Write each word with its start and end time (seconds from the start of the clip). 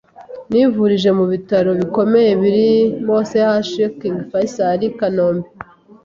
Nivurije 0.49 1.09
mu 1.17 1.25
bitaro 1.31 1.69
bikomeye 1.79 2.31
birimo 2.41 3.15
CHUK, 3.29 3.95
KING 3.99 4.17
FAISAL, 4.29 4.81
KANOMBE, 4.99 5.47